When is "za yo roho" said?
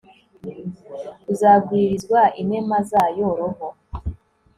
2.89-3.67